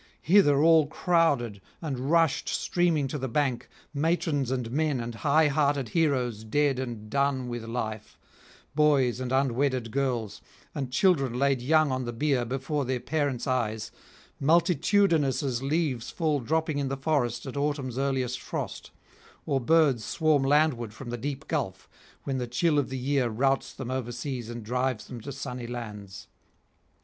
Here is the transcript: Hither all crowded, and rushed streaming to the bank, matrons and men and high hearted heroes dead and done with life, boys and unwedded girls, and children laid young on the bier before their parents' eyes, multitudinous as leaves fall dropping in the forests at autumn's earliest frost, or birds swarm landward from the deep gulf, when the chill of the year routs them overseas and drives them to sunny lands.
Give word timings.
Hither 0.23 0.63
all 0.63 0.87
crowded, 0.87 1.61
and 1.79 2.09
rushed 2.09 2.49
streaming 2.49 3.07
to 3.09 3.19
the 3.19 3.27
bank, 3.27 3.69
matrons 3.93 4.49
and 4.49 4.71
men 4.71 4.99
and 4.99 5.13
high 5.13 5.47
hearted 5.47 5.89
heroes 5.89 6.43
dead 6.43 6.79
and 6.79 7.07
done 7.07 7.47
with 7.47 7.65
life, 7.65 8.17
boys 8.73 9.19
and 9.19 9.31
unwedded 9.31 9.91
girls, 9.91 10.41
and 10.73 10.91
children 10.91 11.37
laid 11.37 11.61
young 11.61 11.91
on 11.91 12.05
the 12.05 12.13
bier 12.13 12.45
before 12.45 12.83
their 12.83 12.99
parents' 12.99 13.45
eyes, 13.45 13.91
multitudinous 14.39 15.43
as 15.43 15.61
leaves 15.61 16.09
fall 16.09 16.39
dropping 16.39 16.79
in 16.79 16.87
the 16.87 16.97
forests 16.97 17.45
at 17.45 17.55
autumn's 17.55 17.99
earliest 17.99 18.41
frost, 18.41 18.89
or 19.45 19.59
birds 19.61 20.03
swarm 20.03 20.41
landward 20.41 20.95
from 20.95 21.11
the 21.11 21.15
deep 21.17 21.47
gulf, 21.47 21.87
when 22.23 22.39
the 22.39 22.47
chill 22.47 22.79
of 22.79 22.89
the 22.89 22.97
year 22.97 23.29
routs 23.29 23.71
them 23.71 23.91
overseas 23.91 24.49
and 24.49 24.63
drives 24.63 25.05
them 25.05 25.21
to 25.21 25.31
sunny 25.31 25.67
lands. 25.67 26.25